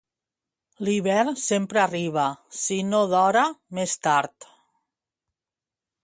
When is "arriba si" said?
1.81-2.77